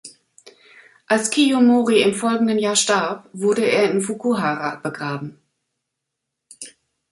Als 1.05 1.29
Kiyomori 1.29 2.01
im 2.01 2.15
folgenden 2.15 2.57
Jahr 2.57 2.75
starb, 2.75 3.29
wurde 3.33 3.65
er 3.69 3.91
in 3.91 4.01
Fukuhara 4.01 4.77
begraben. 4.77 5.39